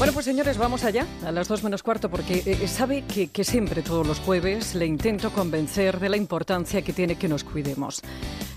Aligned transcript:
Bueno, 0.00 0.14
pues 0.14 0.24
señores, 0.24 0.56
vamos 0.56 0.84
allá, 0.84 1.06
a 1.26 1.30
las 1.30 1.46
dos 1.46 1.62
menos 1.62 1.82
cuarto, 1.82 2.08
porque 2.08 2.36
eh, 2.36 2.56
eh, 2.62 2.68
sabe 2.68 3.04
que, 3.04 3.28
que 3.28 3.44
siempre, 3.44 3.82
todos 3.82 4.06
los 4.06 4.18
jueves, 4.18 4.74
le 4.74 4.86
intento 4.86 5.30
convencer 5.30 6.00
de 6.00 6.08
la 6.08 6.16
importancia 6.16 6.80
que 6.80 6.94
tiene 6.94 7.16
que 7.16 7.28
nos 7.28 7.44
cuidemos. 7.44 8.00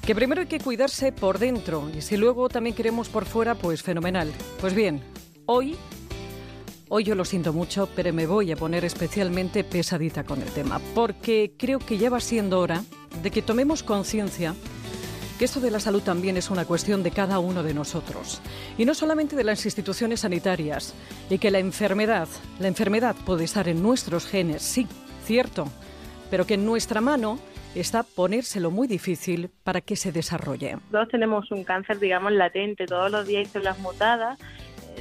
Que 0.05 0.15
primero 0.15 0.39
hay 0.39 0.47
que 0.47 0.61
cuidarse 0.61 1.11
por 1.11 1.39
dentro, 1.39 1.91
y 1.93 1.99
si 1.99 2.15
luego 2.15 2.47
también 2.47 2.77
queremos 2.77 3.09
por 3.09 3.25
fuera, 3.25 3.55
pues 3.55 3.83
fenomenal. 3.83 4.31
Pues 4.61 4.73
bien, 4.73 5.03
hoy 5.45 5.75
Hoy 6.87 7.03
yo 7.03 7.15
lo 7.15 7.25
siento 7.25 7.51
mucho, 7.53 7.89
pero 7.93 8.13
me 8.13 8.27
voy 8.27 8.51
a 8.51 8.55
poner 8.55 8.85
especialmente 8.85 9.63
pesadita 9.63 10.23
con 10.23 10.41
el 10.41 10.49
tema, 10.51 10.79
porque 10.93 11.55
creo 11.57 11.79
que 11.79 11.97
ya 11.97 12.09
va 12.09 12.19
siendo 12.19 12.59
hora 12.59 12.83
de 13.21 13.31
que 13.31 13.41
tomemos 13.41 13.81
conciencia 13.81 14.53
que 15.37 15.45
esto 15.45 15.59
de 15.59 15.71
la 15.71 15.79
salud 15.79 16.01
también 16.01 16.37
es 16.37 16.49
una 16.49 16.65
cuestión 16.65 17.03
de 17.03 17.11
cada 17.11 17.39
uno 17.39 17.63
de 17.63 17.73
nosotros 17.73 18.41
y 18.77 18.85
no 18.85 18.93
solamente 18.93 19.35
de 19.35 19.43
las 19.43 19.65
instituciones 19.65 20.21
sanitarias 20.21 20.93
y 21.29 21.37
que 21.37 21.51
la 21.51 21.59
enfermedad, 21.59 22.27
la 22.59 22.67
enfermedad 22.67 23.15
puede 23.25 23.43
estar 23.43 23.67
en 23.67 23.81
nuestros 23.81 24.25
genes, 24.27 24.61
sí, 24.61 24.87
cierto, 25.23 25.67
pero 26.29 26.45
que 26.45 26.55
en 26.55 26.65
nuestra 26.65 27.01
mano 27.01 27.39
está 27.75 28.03
ponérselo 28.03 28.69
muy 28.69 28.87
difícil 28.87 29.49
para 29.63 29.81
que 29.81 29.95
se 29.95 30.11
desarrolle. 30.11 30.77
Todos 30.91 31.09
tenemos 31.09 31.51
un 31.51 31.63
cáncer, 31.63 31.99
digamos, 31.99 32.31
latente, 32.31 32.85
todos 32.85 33.09
los 33.11 33.25
días 33.25 33.49
hay 33.55 33.63
las 33.63 33.79
mutadas 33.79 34.37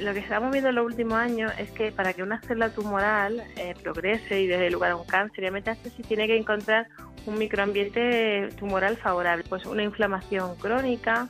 lo 0.00 0.12
que 0.14 0.20
estamos 0.20 0.50
viendo 0.50 0.70
en 0.70 0.76
los 0.76 0.86
últimos 0.86 1.14
años 1.14 1.52
es 1.58 1.70
que 1.70 1.92
para 1.92 2.12
que 2.12 2.22
una 2.22 2.40
célula 2.40 2.70
tumoral 2.70 3.42
eh, 3.56 3.74
progrese 3.82 4.40
y 4.40 4.46
dé 4.46 4.70
lugar 4.70 4.92
a 4.92 4.96
un 4.96 5.06
cáncer 5.06 5.44
y 5.44 5.46
a 5.48 5.50
metástasis 5.50 6.06
tiene 6.06 6.26
que 6.26 6.36
encontrar 6.36 6.88
un 7.26 7.38
microambiente 7.38 8.48
tumoral 8.58 8.96
favorable, 8.96 9.44
pues 9.48 9.66
una 9.66 9.82
inflamación 9.82 10.56
crónica, 10.56 11.28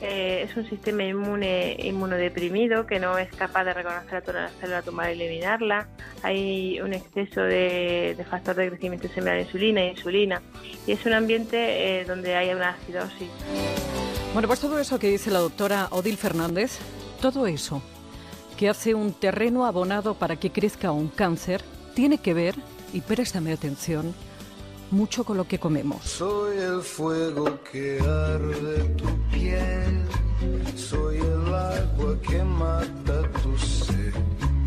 eh, 0.00 0.46
es 0.48 0.56
un 0.56 0.66
sistema 0.68 1.04
inmune 1.04 1.76
inmunodeprimido 1.78 2.86
que 2.86 2.98
no 2.98 3.18
es 3.18 3.28
capaz 3.34 3.64
de 3.64 3.74
reconocer 3.74 4.16
a 4.16 4.22
toda 4.22 4.42
la 4.42 4.48
célula 4.48 4.82
tumoral 4.82 5.10
y 5.10 5.22
eliminarla. 5.22 5.88
Hay 6.22 6.80
un 6.80 6.94
exceso 6.94 7.42
de, 7.42 8.16
factor 8.30 8.56
de 8.56 8.70
crecimiento 8.70 9.08
seminal 9.08 9.36
de 9.36 9.42
insulina 9.42 9.82
e 9.82 9.88
insulina. 9.90 10.42
Y 10.86 10.92
es 10.92 11.04
un 11.04 11.12
ambiente 11.12 12.00
eh, 12.00 12.04
donde 12.06 12.34
hay 12.34 12.50
una 12.50 12.70
acidosis. 12.70 13.28
Bueno, 14.32 14.48
pues 14.48 14.60
todo 14.60 14.78
eso 14.78 14.98
que 14.98 15.08
dice 15.08 15.30
la 15.30 15.40
doctora 15.40 15.88
Odil 15.90 16.16
Fernández, 16.16 16.78
todo 17.20 17.46
eso 17.46 17.82
que 18.56 18.68
hace 18.68 18.94
un 18.94 19.12
terreno 19.12 19.66
abonado 19.66 20.14
para 20.14 20.36
que 20.36 20.50
crezca 20.50 20.92
un 20.92 21.08
cáncer 21.08 21.62
tiene 21.94 22.18
que 22.18 22.34
ver, 22.34 22.54
y 22.92 23.00
préstame 23.00 23.52
atención, 23.52 24.14
mucho 24.90 25.24
con 25.24 25.36
lo 25.36 25.44
que 25.44 25.58
comemos. 25.58 26.04
Soy 26.04 26.58
el 26.58 26.82
fuego 26.82 27.58
que 27.70 27.98
arde 28.00 28.84
tu 28.96 29.08
piel, 29.30 30.02
soy 30.76 31.18
el 31.18 31.54
agua 31.54 32.16
que 32.26 32.42
mata 32.44 33.22
tu 33.42 33.56
sed, 33.58 34.14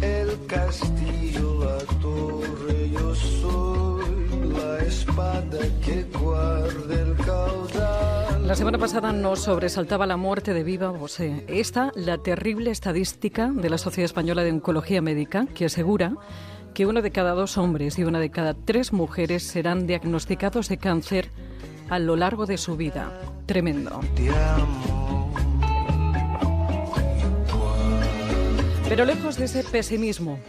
el 0.01 0.45
castillo, 0.47 1.59
la 1.63 1.77
torre, 2.01 2.89
yo 2.91 3.15
soy 3.15 4.03
la 4.49 4.79
espada 4.79 5.59
que 5.85 6.03
guarda 6.17 7.01
el 7.01 7.15
caudal. 7.17 8.47
La 8.47 8.55
semana 8.55 8.77
pasada 8.77 9.13
nos 9.13 9.39
sobresaltaba 9.39 10.05
la 10.05 10.17
muerte 10.17 10.53
de 10.53 10.63
Viva 10.63 10.91
Bosé. 10.91 11.45
Esta, 11.47 11.91
la 11.95 12.17
terrible 12.17 12.71
estadística 12.71 13.49
de 13.49 13.69
la 13.69 13.77
Sociedad 13.77 14.05
Española 14.05 14.43
de 14.43 14.51
Oncología 14.51 15.01
Médica, 15.01 15.47
que 15.55 15.65
asegura 15.65 16.15
que 16.73 16.85
uno 16.85 17.01
de 17.01 17.11
cada 17.11 17.33
dos 17.33 17.57
hombres 17.57 17.99
y 17.99 18.03
una 18.03 18.19
de 18.19 18.31
cada 18.31 18.53
tres 18.53 18.93
mujeres 18.93 19.43
serán 19.43 19.85
diagnosticados 19.87 20.69
de 20.69 20.77
cáncer 20.77 21.29
a 21.89 21.99
lo 21.99 22.15
largo 22.15 22.45
de 22.45 22.57
su 22.57 22.75
vida. 22.75 23.11
Tremendo. 23.45 23.99
Pero 28.89 29.05
lejos 29.05 29.37
de 29.37 29.45
ese 29.45 29.63
pesimismo, 29.63 30.39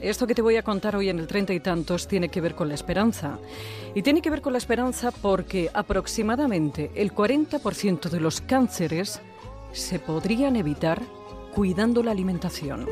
esto 0.00 0.26
que 0.26 0.34
te 0.34 0.42
voy 0.42 0.56
a 0.56 0.62
contar 0.62 0.94
hoy 0.96 1.08
en 1.08 1.18
el 1.18 1.26
treinta 1.26 1.52
y 1.52 1.60
tantos 1.60 2.06
tiene 2.06 2.28
que 2.28 2.40
ver 2.40 2.54
con 2.54 2.68
la 2.68 2.74
esperanza. 2.74 3.38
Y 3.94 4.02
tiene 4.02 4.22
que 4.22 4.30
ver 4.30 4.40
con 4.40 4.52
la 4.52 4.58
esperanza 4.58 5.10
porque 5.10 5.70
aproximadamente 5.72 6.90
el 6.94 7.12
40% 7.12 8.08
de 8.08 8.20
los 8.20 8.40
cánceres 8.40 9.20
se 9.72 9.98
podrían 9.98 10.56
evitar 10.56 11.02
cuidando 11.54 12.02
la 12.02 12.12
alimentación. 12.12 12.86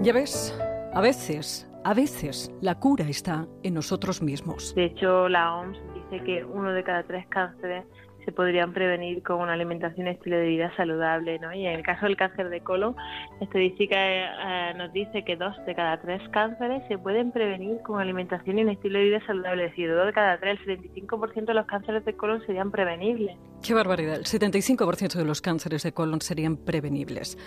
Ya 0.00 0.12
ves, 0.12 0.56
a 0.94 1.00
veces, 1.00 1.68
a 1.84 1.92
veces 1.92 2.52
la 2.60 2.78
cura 2.78 3.04
está 3.08 3.48
en 3.64 3.74
nosotros 3.74 4.22
mismos. 4.22 4.72
De 4.76 4.84
hecho, 4.84 5.28
la 5.28 5.56
OMS 5.56 5.76
dice 5.92 6.24
que 6.24 6.44
uno 6.44 6.72
de 6.72 6.84
cada 6.84 7.02
tres 7.02 7.26
cánceres 7.26 7.84
se 8.28 8.32
podrían 8.32 8.74
prevenir 8.74 9.22
con 9.22 9.40
una 9.40 9.54
alimentación 9.54 10.06
y 10.06 10.10
estilo 10.10 10.36
de 10.36 10.48
vida 10.48 10.70
saludable, 10.76 11.38
¿no? 11.38 11.54
Y 11.54 11.64
en 11.64 11.76
el 11.76 11.82
caso 11.82 12.04
del 12.04 12.14
cáncer 12.14 12.50
de 12.50 12.60
colon, 12.60 12.94
la 12.94 13.46
estadística 13.46 13.96
eh, 13.96 14.74
nos 14.76 14.92
dice 14.92 15.24
que 15.24 15.34
dos 15.36 15.56
de 15.64 15.74
cada 15.74 15.98
tres 15.98 16.20
cánceres 16.28 16.82
se 16.88 16.98
pueden 16.98 17.32
prevenir 17.32 17.80
con 17.80 18.02
alimentación 18.02 18.58
y 18.58 18.64
un 18.64 18.68
estilo 18.68 18.98
de 18.98 19.06
vida 19.06 19.26
saludable, 19.26 19.64
es 19.64 19.70
decir, 19.70 19.90
dos 19.90 20.04
de 20.04 20.12
cada 20.12 20.38
tres, 20.38 20.60
el 20.66 20.78
75% 20.78 21.46
de 21.46 21.54
los 21.54 21.64
cánceres 21.64 22.04
de 22.04 22.12
colon 22.18 22.44
serían 22.44 22.70
prevenibles. 22.70 23.34
Qué 23.62 23.72
barbaridad, 23.72 24.16
el 24.16 24.24
75% 24.24 25.14
de 25.14 25.24
los 25.24 25.40
cánceres 25.40 25.82
de 25.82 25.92
colon 25.92 26.20
serían 26.20 26.58
prevenibles. 26.58 27.38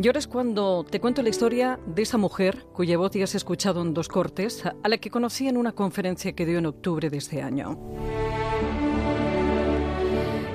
Y 0.00 0.08
ahora 0.08 0.18
es 0.18 0.26
cuando 0.26 0.84
te 0.84 0.98
cuento 0.98 1.22
la 1.22 1.28
historia 1.28 1.78
de 1.86 2.02
esa 2.02 2.18
mujer, 2.18 2.66
cuya 2.72 2.98
voz 2.98 3.12
ya 3.12 3.22
has 3.22 3.36
escuchado 3.36 3.82
en 3.82 3.94
dos 3.94 4.08
cortes, 4.08 4.66
a 4.66 4.88
la 4.88 4.98
que 4.98 5.10
conocí 5.10 5.46
en 5.46 5.56
una 5.56 5.70
conferencia 5.70 6.32
que 6.32 6.44
dio 6.44 6.58
en 6.58 6.66
octubre 6.66 7.08
de 7.08 7.18
este 7.18 7.40
año. 7.40 7.78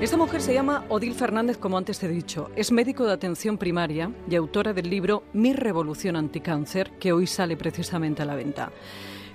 Esta 0.04 0.18
mujer 0.18 0.42
se 0.42 0.54
llama 0.54 0.84
Odil 0.90 1.14
Fernández, 1.14 1.58
como 1.58 1.78
antes 1.78 1.98
te 1.98 2.08
he 2.08 2.10
dicho. 2.10 2.52
Es 2.58 2.74
médico 2.74 3.06
de 3.06 3.14
atención 3.14 3.58
primaria 3.58 4.12
y 4.30 4.36
autora 4.36 4.74
del 4.74 4.90
libro 4.90 5.24
Mi 5.32 5.54
Revolución 5.54 6.18
Anticáncer, 6.18 6.92
que 7.00 7.14
hoy 7.14 7.26
sale 7.26 7.56
precisamente 7.56 8.22
a 8.22 8.26
la 8.26 8.36
venta. 8.36 8.74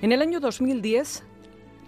En 0.03 0.13
el 0.13 0.21
año 0.21 0.41
2010 0.41 1.27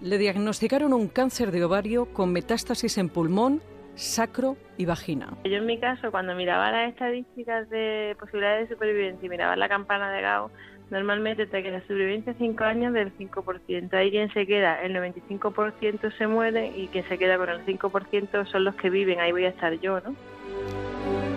le 0.00 0.16
diagnosticaron 0.16 0.94
un 0.94 1.08
cáncer 1.08 1.50
de 1.50 1.62
ovario 1.62 2.06
con 2.14 2.32
metástasis 2.32 2.96
en 2.96 3.10
pulmón, 3.10 3.60
sacro 3.96 4.56
y 4.78 4.86
vagina. 4.86 5.36
Yo 5.44 5.58
en 5.58 5.66
mi 5.66 5.78
caso, 5.78 6.10
cuando 6.10 6.34
miraba 6.34 6.72
las 6.72 6.88
estadísticas 6.88 7.68
de 7.68 8.16
posibilidades 8.18 8.70
de 8.70 8.74
supervivencia 8.76 9.26
y 9.26 9.28
miraba 9.28 9.56
la 9.56 9.68
campana 9.68 10.10
de 10.10 10.22
Gauss, 10.22 10.52
Normalmente 10.90 11.46
te 11.46 11.62
queda 11.62 11.80
sobrevivencia 11.86 12.34
5 12.36 12.64
años 12.64 12.92
del 12.92 13.16
5%. 13.16 13.92
Hay 13.94 14.10
quien 14.10 14.32
se 14.32 14.44
queda, 14.46 14.82
el 14.82 14.94
95% 14.94 16.16
se 16.18 16.26
muere 16.26 16.72
y 16.76 16.88
quien 16.88 17.08
se 17.08 17.16
queda 17.16 17.38
con 17.38 17.48
el 17.48 17.64
5% 17.64 18.46
son 18.50 18.64
los 18.64 18.74
que 18.74 18.90
viven. 18.90 19.20
Ahí 19.20 19.30
voy 19.30 19.44
a 19.44 19.50
estar 19.50 19.78
yo, 19.80 20.00
¿no? 20.00 20.16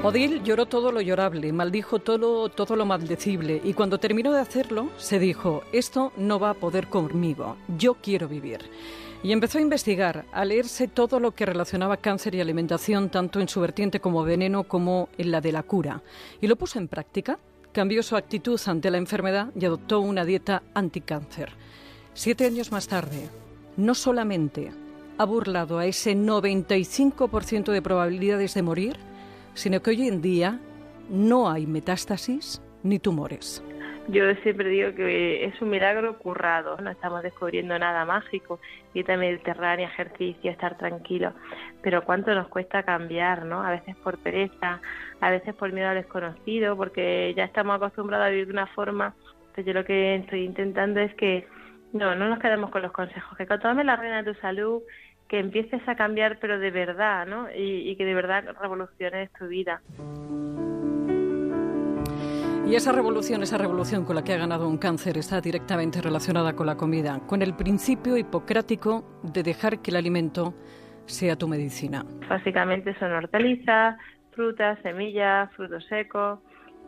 Odil 0.01 0.43
lloró 0.43 0.65
todo 0.65 0.91
lo 0.91 0.99
llorable, 0.99 1.53
maldijo 1.53 1.99
todo, 1.99 2.49
todo 2.49 2.75
lo 2.75 2.85
maldecible 2.85 3.61
y 3.63 3.73
cuando 3.73 3.99
terminó 3.99 4.33
de 4.33 4.41
hacerlo 4.41 4.89
se 4.97 5.17
dijo, 5.17 5.63
esto 5.71 6.11
no 6.17 6.39
va 6.39 6.49
a 6.49 6.53
poder 6.55 6.87
conmigo, 6.87 7.55
yo 7.77 7.93
quiero 7.93 8.27
vivir. 8.27 8.59
Y 9.23 9.31
empezó 9.31 9.59
a 9.59 9.61
investigar, 9.61 10.25
a 10.33 10.43
leerse 10.43 10.89
todo 10.89 11.21
lo 11.21 11.31
que 11.31 11.45
relacionaba 11.45 11.95
cáncer 11.95 12.35
y 12.35 12.41
alimentación, 12.41 13.09
tanto 13.09 13.39
en 13.39 13.47
su 13.47 13.61
vertiente 13.61 14.01
como 14.01 14.25
veneno 14.25 14.65
como 14.65 15.07
en 15.17 15.31
la 15.31 15.39
de 15.39 15.53
la 15.53 15.63
cura. 15.63 16.01
Y 16.41 16.47
lo 16.47 16.57
puso 16.57 16.79
en 16.79 16.89
práctica 16.89 17.39
cambió 17.73 18.03
su 18.03 18.15
actitud 18.15 18.59
ante 18.67 18.89
la 18.89 18.97
enfermedad 18.97 19.49
y 19.59 19.65
adoptó 19.65 19.99
una 19.99 20.23
dieta 20.23 20.63
anticáncer. 20.73 21.51
Siete 22.13 22.45
años 22.45 22.71
más 22.71 22.87
tarde, 22.87 23.29
no 23.75 23.95
solamente 23.95 24.71
ha 25.17 25.25
burlado 25.25 25.79
a 25.79 25.85
ese 25.85 26.15
95% 26.15 27.71
de 27.71 27.81
probabilidades 27.81 28.53
de 28.53 28.61
morir, 28.61 28.97
sino 29.55 29.81
que 29.81 29.91
hoy 29.91 30.07
en 30.07 30.21
día 30.21 30.59
no 31.09 31.49
hay 31.49 31.67
metástasis 31.67 32.61
ni 32.83 32.99
tumores. 32.99 33.63
Yo 34.09 34.35
siempre 34.43 34.67
digo 34.67 34.93
que 34.93 35.45
es 35.45 35.61
un 35.61 35.69
milagro 35.69 36.17
currado, 36.17 36.75
no 36.77 36.89
estamos 36.89 37.23
descubriendo 37.23 37.79
nada 37.79 38.03
mágico, 38.03 38.59
dieta 38.93 39.15
mediterránea, 39.15 39.87
ejercicio, 39.87 40.51
estar 40.51 40.77
tranquilo, 40.77 41.31
pero 41.81 42.03
cuánto 42.03 42.35
nos 42.35 42.49
cuesta 42.49 42.83
cambiar, 42.83 43.45
¿no? 43.45 43.63
A 43.63 43.71
veces 43.71 43.95
por 43.95 44.17
pereza, 44.17 44.81
a 45.21 45.31
veces 45.31 45.55
por 45.55 45.71
miedo 45.71 45.87
al 45.87 45.95
desconocido, 45.95 46.75
porque 46.75 47.33
ya 47.37 47.45
estamos 47.45 47.77
acostumbrados 47.77 48.27
a 48.27 48.29
vivir 48.29 48.47
de 48.47 48.53
una 48.53 48.67
forma, 48.67 49.15
pues 49.55 49.65
yo 49.65 49.71
lo 49.71 49.85
que 49.85 50.15
estoy 50.15 50.43
intentando 50.43 50.99
es 50.99 51.13
que 51.15 51.47
no, 51.93 52.13
no 52.13 52.27
nos 52.27 52.39
quedemos 52.39 52.71
con 52.71 52.81
los 52.81 52.91
consejos, 52.91 53.37
que 53.37 53.45
tomes 53.45 53.85
la 53.85 53.95
reina 53.95 54.21
de 54.21 54.33
tu 54.33 54.39
salud, 54.41 54.81
que 55.29 55.39
empieces 55.39 55.81
a 55.87 55.95
cambiar 55.95 56.39
pero 56.39 56.59
de 56.59 56.71
verdad, 56.71 57.25
¿no? 57.25 57.49
Y, 57.49 57.89
y 57.89 57.95
que 57.95 58.03
de 58.03 58.13
verdad 58.13 58.43
revoluciones 58.59 59.31
tu 59.39 59.47
vida. 59.47 59.81
Y 62.65 62.75
esa 62.75 62.93
revolución, 62.93 63.43
esa 63.43 63.57
revolución 63.57 64.05
con 64.05 64.15
la 64.15 64.23
que 64.23 64.33
ha 64.33 64.37
ganado 64.37 64.69
un 64.69 64.77
cáncer 64.77 65.17
está 65.17 65.41
directamente 65.41 66.01
relacionada 66.01 66.55
con 66.55 66.65
la 66.65 66.77
comida, 66.77 67.19
con 67.27 67.41
el 67.41 67.53
principio 67.55 68.15
hipocrático 68.15 69.03
de 69.21 69.43
dejar 69.43 69.81
que 69.81 69.91
el 69.91 69.97
alimento 69.97 70.53
sea 71.05 71.35
tu 71.35 71.49
medicina. 71.49 72.05
Básicamente 72.29 72.97
son 72.99 73.11
hortalizas, 73.11 73.97
frutas, 74.31 74.79
semillas, 74.81 75.51
frutos 75.55 75.85
secos, 75.87 76.39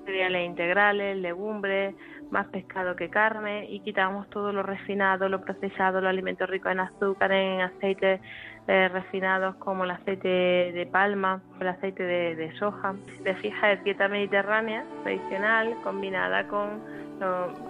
cereales 0.06 0.46
integrales, 0.46 1.18
legumbres, 1.18 1.96
más 2.32 2.48
pescado 2.48 2.96
que 2.96 3.10
carne 3.10 3.66
y 3.70 3.80
quitamos 3.82 4.30
todo 4.30 4.52
lo 4.52 4.64
refinado, 4.64 5.30
lo 5.30 5.42
procesado, 5.42 6.02
los 6.02 6.10
alimentos 6.10 6.50
ricos 6.50 6.72
en 6.72 6.80
azúcar, 6.80 7.32
en 7.32 7.62
aceites 7.62 8.22
eh, 8.68 8.90
refinados 8.90 9.56
como 9.58 9.84
el 9.84 9.92
aceite 9.92 10.28
de 10.28 10.90
palma, 10.92 11.42
el 11.60 11.68
aceite 11.68 12.04
de, 12.04 12.52
soja. 12.58 12.96
De 13.24 13.36
fija 13.36 13.68
de 13.68 13.78
dieta 13.78 14.08
mediterránea 14.08 14.86
tradicional 15.04 15.76
combinada 15.84 16.48
con 16.48 16.96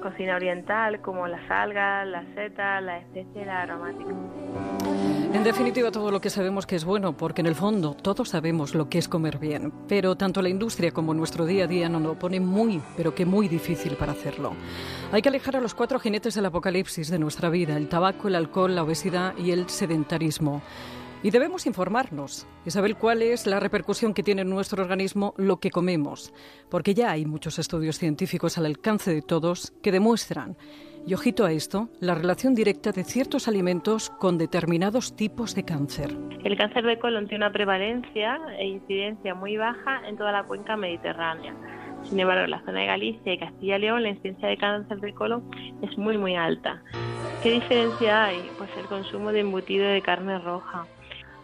cocina 0.01 0.35
oriental 0.35 1.01
como 1.01 1.27
las 1.27 1.49
algas, 1.51 2.07
las 2.07 2.25
setas, 2.33 2.81
las 2.81 3.03
especies, 3.03 3.45
las 3.45 3.69
aromáticas. 3.69 4.74
En 5.35 5.43
definitiva, 5.43 5.91
todo 5.91 6.11
lo 6.11 6.21
que 6.21 6.29
sabemos 6.29 6.65
que 6.65 6.77
es 6.77 6.85
bueno, 6.85 7.17
porque 7.17 7.41
en 7.41 7.47
el 7.47 7.55
fondo 7.55 7.93
todos 7.93 8.29
sabemos 8.29 8.73
lo 8.73 8.87
que 8.87 8.99
es 8.99 9.09
comer 9.09 9.37
bien, 9.37 9.73
pero 9.85 10.15
tanto 10.15 10.41
la 10.41 10.47
industria 10.47 10.91
como 10.91 11.13
nuestro 11.13 11.45
día 11.45 11.65
a 11.65 11.67
día 11.67 11.89
nos 11.89 12.03
lo 12.03 12.17
pone 12.17 12.39
muy, 12.39 12.81
pero 12.95 13.13
que 13.13 13.25
muy 13.25 13.49
difícil 13.49 13.97
para 13.97 14.13
hacerlo. 14.13 14.53
Hay 15.11 15.21
que 15.21 15.27
alejar 15.27 15.57
a 15.57 15.59
los 15.59 15.75
cuatro 15.75 15.99
jinetes 15.99 16.35
del 16.35 16.45
apocalipsis 16.45 17.09
de 17.09 17.19
nuestra 17.19 17.49
vida, 17.49 17.75
el 17.75 17.89
tabaco, 17.89 18.29
el 18.29 18.35
alcohol, 18.35 18.75
la 18.75 18.83
obesidad 18.83 19.37
y 19.37 19.51
el 19.51 19.67
sedentarismo. 19.69 20.61
Y 21.21 21.31
debemos 21.31 21.65
informarnos 21.65 22.47
y 22.65 22.71
saber 22.71 22.95
cuál 22.95 23.21
es 23.21 23.45
la 23.45 23.59
repercusión 23.59 24.13
que 24.13 24.23
tiene 24.23 24.43
en 24.43 24.49
nuestro 24.49 24.83
organismo 24.83 25.33
lo 25.35 25.57
que 25.57 25.69
comemos, 25.69 26.31
porque 26.69 26.93
ya 26.93 27.11
hay 27.11 27.25
muchos 27.25 27.59
estudios 27.59 27.99
científicos 27.99 28.57
al 28.57 28.67
alcance 28.67 29.13
de 29.13 29.21
todos 29.21 29.73
que 29.83 29.91
demuestran, 29.91 30.55
y 31.07 31.13
ojito 31.13 31.45
a 31.45 31.51
esto, 31.51 31.89
la 31.99 32.15
relación 32.15 32.55
directa 32.55 32.91
de 32.91 33.03
ciertos 33.03 33.47
alimentos 33.47 34.09
con 34.09 34.37
determinados 34.37 35.15
tipos 35.15 35.53
de 35.55 35.63
cáncer. 35.63 36.17
El 36.43 36.57
cáncer 36.57 36.83
de 36.85 36.97
colon 36.99 37.27
tiene 37.27 37.45
una 37.45 37.53
prevalencia 37.53 38.39
e 38.57 38.65
incidencia 38.65 39.35
muy 39.35 39.57
baja 39.57 40.01
en 40.07 40.17
toda 40.17 40.31
la 40.31 40.43
cuenca 40.43 40.75
mediterránea. 40.75 41.53
Sin 42.03 42.19
embargo, 42.19 42.45
en 42.45 42.51
la 42.51 42.63
zona 42.65 42.81
de 42.81 42.85
Galicia 42.87 43.33
y 43.33 43.39
Castilla 43.39 43.77
y 43.77 43.81
León 43.81 44.03
la 44.03 44.09
incidencia 44.09 44.47
de 44.47 44.57
cáncer 44.57 44.99
de 44.99 45.13
colon 45.13 45.43
es 45.81 45.97
muy 45.97 46.17
muy 46.17 46.35
alta. 46.35 46.81
¿Qué 47.41 47.51
diferencia 47.51 48.25
hay? 48.25 48.49
Pues 48.57 48.69
el 48.77 48.85
consumo 48.85 49.31
de 49.31 49.41
embutido 49.41 49.87
de 49.87 50.01
carne 50.01 50.39
roja, 50.39 50.85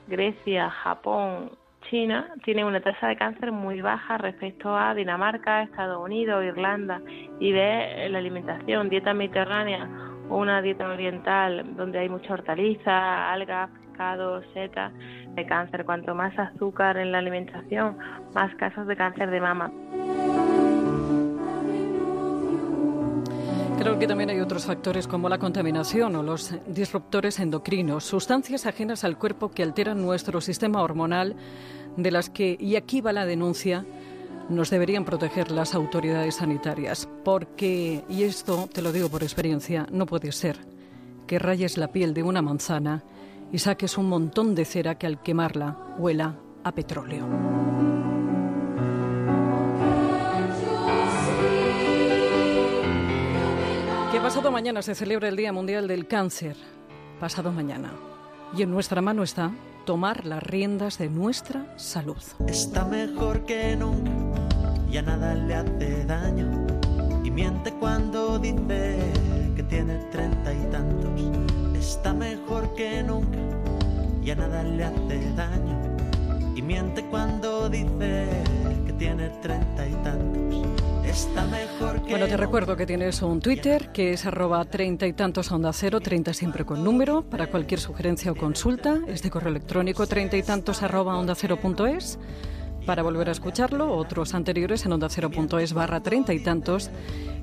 Grecia, 0.07 0.69
Japón, 0.69 1.51
China 1.89 2.27
tienen 2.43 2.65
una 2.65 2.81
tasa 2.81 3.07
de 3.07 3.15
cáncer 3.15 3.51
muy 3.51 3.81
baja 3.81 4.17
respecto 4.17 4.75
a 4.75 4.93
Dinamarca, 4.93 5.63
Estados 5.63 6.03
Unidos, 6.03 6.43
Irlanda 6.43 7.01
y 7.39 7.51
de 7.51 8.07
la 8.09 8.19
alimentación, 8.19 8.89
dieta 8.89 9.13
mediterránea 9.13 9.89
o 10.29 10.37
una 10.37 10.61
dieta 10.61 10.87
oriental 10.87 11.75
donde 11.75 11.99
hay 11.99 12.09
mucha 12.09 12.33
hortaliza, 12.33 13.31
algas, 13.31 13.69
pescado, 13.71 14.41
setas, 14.53 14.93
de 15.35 15.45
cáncer. 15.45 15.85
Cuanto 15.85 16.15
más 16.15 16.37
azúcar 16.37 16.97
en 16.97 17.11
la 17.11 17.19
alimentación, 17.19 17.97
más 18.33 18.53
casos 18.55 18.87
de 18.87 18.95
cáncer 18.95 19.29
de 19.29 19.41
mama. 19.41 19.71
Creo 23.81 23.97
que 23.97 24.05
también 24.05 24.29
hay 24.29 24.39
otros 24.39 24.65
factores 24.65 25.07
como 25.07 25.27
la 25.27 25.39
contaminación 25.39 26.15
o 26.15 26.21
los 26.21 26.53
disruptores 26.67 27.39
endocrinos, 27.39 28.03
sustancias 28.03 28.67
ajenas 28.67 29.03
al 29.03 29.17
cuerpo 29.17 29.49
que 29.49 29.63
alteran 29.63 29.99
nuestro 29.99 30.39
sistema 30.39 30.83
hormonal, 30.83 31.35
de 31.97 32.11
las 32.11 32.29
que, 32.29 32.55
y 32.59 32.75
aquí 32.75 33.01
va 33.01 33.11
la 33.11 33.25
denuncia, 33.25 33.83
nos 34.49 34.69
deberían 34.69 35.03
proteger 35.03 35.49
las 35.49 35.73
autoridades 35.73 36.35
sanitarias. 36.35 37.09
Porque, 37.25 38.03
y 38.07 38.21
esto 38.21 38.69
te 38.71 38.83
lo 38.83 38.91
digo 38.91 39.09
por 39.09 39.23
experiencia, 39.23 39.87
no 39.91 40.05
puede 40.05 40.31
ser 40.31 40.59
que 41.25 41.39
rayes 41.39 41.79
la 41.79 41.87
piel 41.87 42.13
de 42.13 42.21
una 42.21 42.43
manzana 42.43 43.01
y 43.51 43.57
saques 43.57 43.97
un 43.97 44.09
montón 44.09 44.53
de 44.53 44.65
cera 44.65 44.99
que 44.99 45.07
al 45.07 45.23
quemarla 45.23 45.95
huela 45.97 46.35
a 46.63 46.71
petróleo. 46.71 48.00
Pasado 54.21 54.51
mañana 54.51 54.83
se 54.83 54.93
celebra 54.93 55.29
el 55.29 55.35
Día 55.35 55.51
Mundial 55.51 55.87
del 55.87 56.07
Cáncer. 56.07 56.55
Pasado 57.19 57.51
mañana. 57.51 57.91
Y 58.55 58.61
en 58.61 58.69
nuestra 58.69 59.01
mano 59.01 59.23
está 59.23 59.51
tomar 59.83 60.25
las 60.25 60.43
riendas 60.43 60.99
de 60.99 61.09
nuestra 61.09 61.65
salud. 61.75 62.21
Está 62.47 62.85
mejor 62.85 63.45
que 63.45 63.75
nunca, 63.75 64.11
ya 64.91 65.01
nada 65.01 65.33
le 65.33 65.55
hace 65.55 66.05
daño. 66.05 66.67
Y 67.23 67.31
miente 67.31 67.73
cuando 67.73 68.37
dice 68.37 68.99
que 69.55 69.63
tiene 69.63 69.95
treinta 70.11 70.53
y 70.53 70.69
tantos. 70.69 71.11
Está 71.75 72.13
mejor 72.13 72.75
que 72.75 73.01
nunca, 73.01 73.39
ya 74.23 74.35
nada 74.35 74.61
le 74.61 74.83
hace 74.83 75.33
daño. 75.35 75.97
Y 76.55 76.61
miente 76.61 77.03
cuando 77.05 77.69
dice 77.69 78.27
que 78.85 78.93
tiene 78.93 79.29
treinta 79.41 79.87
y 79.87 79.93
tantos. 80.03 80.90
Bueno, 82.09 82.27
te 82.27 82.37
recuerdo 82.37 82.77
que 82.77 82.85
tienes 82.85 83.21
un 83.21 83.41
Twitter 83.41 83.91
que 83.91 84.13
es 84.13 84.25
arroba 84.25 84.63
treinta 84.65 85.07
y 85.07 85.13
tantos 85.13 85.51
onda 85.51 85.73
cero, 85.73 85.99
treinta 85.99 86.33
siempre 86.33 86.65
con 86.65 86.83
número, 86.83 87.23
para 87.23 87.47
cualquier 87.47 87.79
sugerencia 87.79 88.31
o 88.31 88.35
consulta. 88.35 88.99
Es 89.07 89.21
de 89.21 89.29
correo 89.29 89.49
electrónico 89.49 90.07
treinta 90.07 90.37
y 90.37 90.43
tantos 90.43 90.83
arroba 90.83 91.17
onda 91.17 91.35
cero 91.35 91.57
punto 91.57 91.85
es. 91.85 92.19
Para 92.85 93.03
volver 93.03 93.29
a 93.29 93.31
escucharlo, 93.31 93.93
otros 93.93 94.33
anteriores 94.33 94.85
en 94.85 94.93
onda 94.93 95.09
cero 95.09 95.29
punto 95.29 95.59
es 95.59 95.73
barra 95.73 96.01
treinta 96.01 96.33
y 96.33 96.39
tantos 96.39 96.89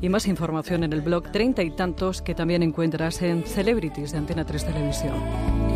y 0.00 0.08
más 0.08 0.26
información 0.26 0.84
en 0.84 0.92
el 0.92 1.00
blog 1.00 1.30
treinta 1.30 1.62
y 1.62 1.70
tantos 1.70 2.22
que 2.22 2.34
también 2.34 2.62
encuentras 2.62 3.22
en 3.22 3.44
Celebrities 3.44 4.12
de 4.12 4.18
Antena 4.18 4.44
3 4.44 4.64
Televisión. 4.64 5.67